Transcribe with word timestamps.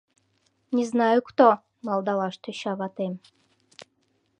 —Не 0.75 0.83
знаю 0.91 1.19
кто,— 1.29 1.47
малдалаш 1.85 2.35
тӧча 2.43 2.71
ватем. 2.79 3.13